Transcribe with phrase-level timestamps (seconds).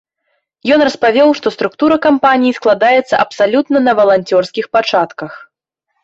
[0.75, 5.37] Ён распавёў, што структура кампаніі складаецца абсалютна на валанцёрскіх пачатках.